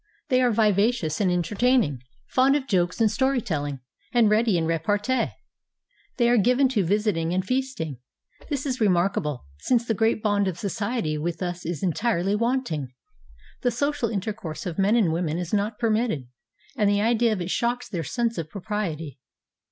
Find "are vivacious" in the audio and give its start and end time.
0.41-1.21